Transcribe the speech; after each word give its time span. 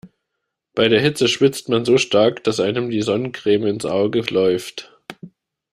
Bei 0.73 0.87
der 0.89 0.99
Hitze 0.99 1.27
schwitzt 1.27 1.69
man 1.69 1.85
so 1.85 1.99
stark, 1.99 2.43
dass 2.45 2.59
einem 2.59 2.89
die 2.89 3.03
Sonnencreme 3.03 3.67
ins 3.67 3.85
Auge 3.85 4.21
läuft. 4.31 4.97